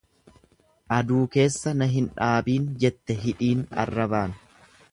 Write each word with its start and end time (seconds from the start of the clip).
Aduu 0.95 1.19
keessa 1.35 1.73
na 1.81 1.87
hin 1.93 2.07
dhaabiin 2.15 2.65
jette 2.85 3.19
hidhiin 3.27 3.65
arrabaan. 3.85 4.35